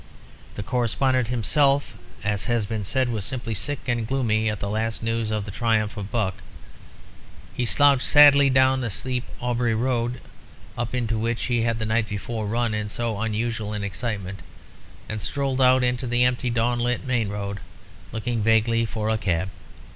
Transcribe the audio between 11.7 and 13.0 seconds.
the night before run in